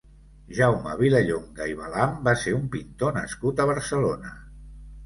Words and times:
Jaume 0.59 0.95
Vilallonga 1.01 1.67
i 1.73 1.77
Balam 1.83 2.17
va 2.29 2.35
ser 2.47 2.57
un 2.63 2.67
pintor 2.79 3.17
nascut 3.21 3.65
a 3.67 3.71
Barcelona. 3.75 4.39